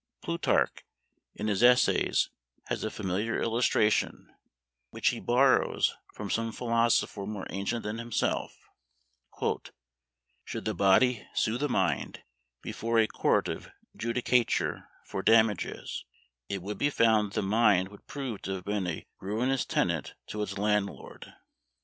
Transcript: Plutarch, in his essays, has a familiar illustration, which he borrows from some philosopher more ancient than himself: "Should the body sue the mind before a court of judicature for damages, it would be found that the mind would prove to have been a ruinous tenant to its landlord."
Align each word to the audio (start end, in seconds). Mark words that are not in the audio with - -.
Plutarch, 0.23 0.83
in 1.35 1.45
his 1.47 1.61
essays, 1.61 2.31
has 2.69 2.83
a 2.83 2.89
familiar 2.89 3.39
illustration, 3.39 4.33
which 4.89 5.09
he 5.09 5.19
borrows 5.19 5.93
from 6.15 6.27
some 6.31 6.51
philosopher 6.51 7.27
more 7.27 7.45
ancient 7.51 7.83
than 7.83 7.99
himself: 7.99 8.67
"Should 10.43 10.65
the 10.65 10.73
body 10.73 11.27
sue 11.35 11.59
the 11.59 11.69
mind 11.69 12.23
before 12.63 12.97
a 12.97 13.05
court 13.05 13.47
of 13.47 13.69
judicature 13.95 14.89
for 15.05 15.21
damages, 15.21 16.03
it 16.49 16.63
would 16.63 16.79
be 16.79 16.89
found 16.89 17.29
that 17.29 17.35
the 17.35 17.43
mind 17.43 17.89
would 17.89 18.07
prove 18.07 18.41
to 18.41 18.53
have 18.55 18.65
been 18.65 18.87
a 18.87 19.05
ruinous 19.19 19.65
tenant 19.65 20.15
to 20.29 20.41
its 20.41 20.57
landlord." 20.57 21.31